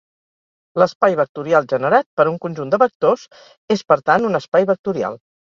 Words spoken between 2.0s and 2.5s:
per un